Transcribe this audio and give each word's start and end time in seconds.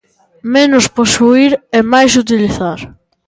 Menos 0.53 0.85
posuír 0.97 1.51
e 1.77 1.79
máis 1.93 2.11
utilizar. 2.23 2.79